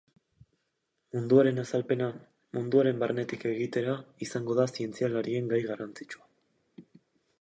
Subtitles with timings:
[1.15, 2.07] Munduaren azalpena
[2.59, 3.93] munduaren barnetik egitera
[4.27, 6.91] izango da zientzialarien gai garrantzitsua.